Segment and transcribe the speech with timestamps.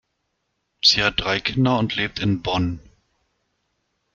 [0.83, 2.79] Sie hat drei Kinder und lebt in Bonn.